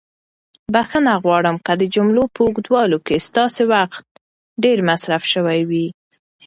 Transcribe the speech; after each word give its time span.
بښنه 0.73 1.13
غواړم 1.23 1.55
که 1.65 1.71
د 1.81 1.83
جملو 1.95 2.23
په 2.33 2.39
اوږدوالي 2.47 2.99
کې 3.07 3.23
ستاسو 3.27 3.61
وخت 3.73 4.05
ډېر 4.63 4.77
مصرف 4.89 5.23
شوی 5.33 5.59
وي. 5.69 5.87